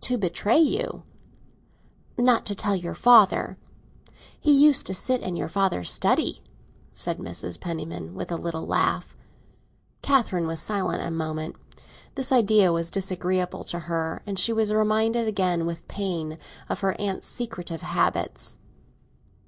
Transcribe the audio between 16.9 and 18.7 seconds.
aunt's secretive habits.